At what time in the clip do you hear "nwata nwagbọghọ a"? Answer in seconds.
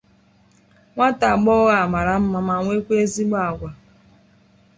0.93-1.81